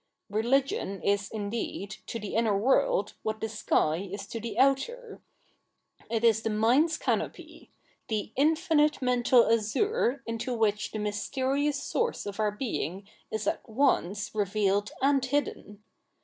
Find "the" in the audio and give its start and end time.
2.17-2.33, 3.39-3.47, 4.39-4.57, 6.41-6.49, 8.09-8.31, 10.89-10.97